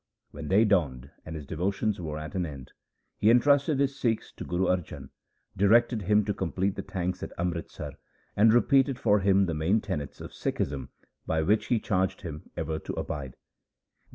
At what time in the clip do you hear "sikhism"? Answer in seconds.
10.33-10.89